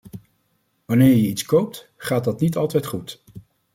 Wanneer 0.85 1.15
je 1.15 1.27
iets 1.27 1.43
koopt, 1.45 1.91
gaat 1.97 2.23
dat 2.23 2.39
niet 2.39 2.57
altijd 2.57 2.85
goed. 2.85 3.23